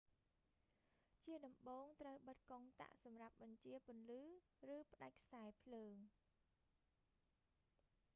[1.23, 4.23] ជាដំបូង ត្រូវបិទកុងតាក់សម្រាប់បញ្ចាពន្លឺ
[4.75, 5.95] ឬ ផ្តាច់ខ្សែរភ្លើង